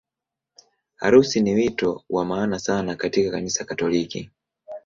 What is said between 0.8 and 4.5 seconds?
Harusi ni wito wa maana sana katika Kanisa Katoliki.